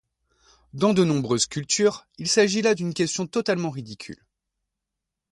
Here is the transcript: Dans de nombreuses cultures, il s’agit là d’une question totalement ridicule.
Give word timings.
Dans 0.73 0.95
de 0.95 1.03
nombreuses 1.03 1.45
cultures, 1.45 2.07
il 2.17 2.27
s’agit 2.27 2.63
là 2.63 2.73
d’une 2.73 2.95
question 2.95 3.27
totalement 3.27 3.69
ridicule. 3.69 4.25